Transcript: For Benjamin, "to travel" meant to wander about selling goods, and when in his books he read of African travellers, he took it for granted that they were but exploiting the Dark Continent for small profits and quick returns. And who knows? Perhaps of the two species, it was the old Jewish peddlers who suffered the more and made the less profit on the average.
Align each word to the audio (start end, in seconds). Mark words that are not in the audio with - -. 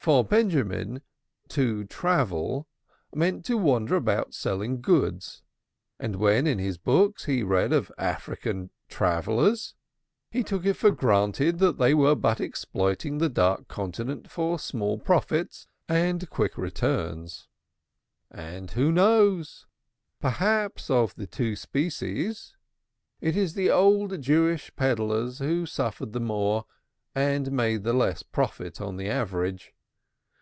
For 0.00 0.24
Benjamin, 0.24 1.02
"to 1.48 1.84
travel" 1.84 2.66
meant 3.14 3.44
to 3.44 3.58
wander 3.58 3.94
about 3.94 4.32
selling 4.32 4.80
goods, 4.80 5.42
and 6.00 6.16
when 6.16 6.46
in 6.46 6.58
his 6.58 6.78
books 6.78 7.26
he 7.26 7.42
read 7.42 7.74
of 7.74 7.92
African 7.98 8.70
travellers, 8.88 9.74
he 10.30 10.42
took 10.42 10.64
it 10.64 10.78
for 10.78 10.90
granted 10.92 11.58
that 11.58 11.76
they 11.76 11.92
were 11.92 12.14
but 12.14 12.40
exploiting 12.40 13.18
the 13.18 13.28
Dark 13.28 13.68
Continent 13.68 14.30
for 14.30 14.58
small 14.58 14.98
profits 14.98 15.66
and 15.90 16.30
quick 16.30 16.56
returns. 16.56 17.46
And 18.30 18.70
who 18.70 18.90
knows? 18.90 19.66
Perhaps 20.20 20.88
of 20.88 21.14
the 21.16 21.26
two 21.26 21.54
species, 21.54 22.56
it 23.20 23.36
was 23.36 23.52
the 23.52 23.70
old 23.70 24.22
Jewish 24.22 24.74
peddlers 24.74 25.40
who 25.40 25.66
suffered 25.66 26.14
the 26.14 26.18
more 26.20 26.64
and 27.14 27.52
made 27.52 27.82
the 27.82 27.92
less 27.92 28.22
profit 28.22 28.80
on 28.80 28.96
the 28.96 29.10
average. 29.10 29.74